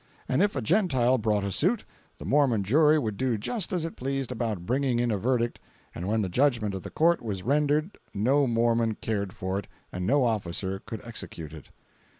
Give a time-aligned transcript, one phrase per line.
[0.27, 1.85] And if a Gentile brought a suit,
[2.17, 5.59] the Mormon jury would do just as it pleased about bringing in a verdict,
[5.93, 10.07] and when the judgment of the court was rendered no Mormon cared for it and
[10.07, 11.69] no officer could execute it.